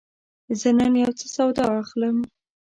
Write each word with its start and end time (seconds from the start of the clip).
زه 0.59 0.69
نن 0.77 0.93
یوڅه 1.03 1.27
سودا 1.35 1.65
اخلم. 1.81 2.17